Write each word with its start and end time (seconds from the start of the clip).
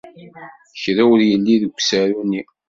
Kra 0.81 1.03
ur 1.13 1.19
yelli 1.29 1.55
deg 1.61 1.73
usaru-nni. 1.77 2.41